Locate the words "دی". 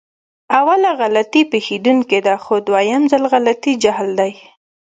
4.19-4.31